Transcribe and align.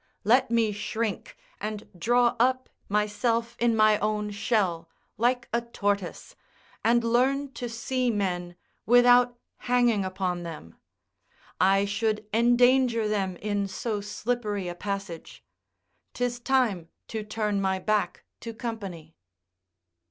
Let 0.23 0.49
me 0.49 0.71
shrink 0.71 1.37
and 1.59 1.87
draw 1.95 2.35
up 2.39 2.69
myself 2.89 3.55
in 3.59 3.75
my 3.75 3.99
own 3.99 4.31
shell, 4.31 4.89
like 5.15 5.47
a 5.53 5.61
tortoise, 5.61 6.35
and 6.83 7.03
learn 7.03 7.51
to 7.53 7.69
see 7.69 8.09
men 8.09 8.55
without 8.87 9.37
hanging 9.57 10.03
upon 10.03 10.41
them. 10.41 10.75
I 11.59 11.85
should 11.85 12.25
endanger 12.33 13.07
them 13.07 13.37
in 13.43 13.67
so 13.67 14.01
slippery 14.01 14.67
a 14.67 14.73
passage: 14.73 15.43
'tis 16.15 16.39
time 16.39 16.89
to 17.09 17.21
turn 17.23 17.61
my 17.61 17.77
back 17.77 18.23
to 18.39 18.55
company. 18.55 19.13